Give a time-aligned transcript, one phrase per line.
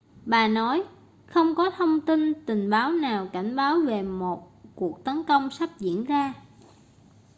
[0.25, 0.83] bà nói
[1.27, 5.69] không có thông tin tình báo nào cảnh báo về một cuộc tấn công sắp
[5.79, 6.33] diễn ra